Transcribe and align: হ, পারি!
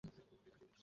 হ, 0.03 0.07
পারি! 0.07 0.67